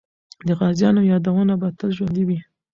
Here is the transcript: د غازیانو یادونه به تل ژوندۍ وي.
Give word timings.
د 0.47 0.49
غازیانو 0.59 1.01
یادونه 1.11 1.53
به 1.61 1.67
تل 1.77 1.89
ژوندۍ 1.97 2.23
وي. 2.27 2.39